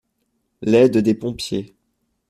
L’aide 0.63 0.97
des 0.97 1.13
pompiers. 1.13 1.75